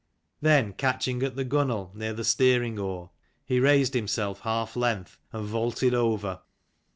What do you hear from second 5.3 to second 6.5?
and vaulted over.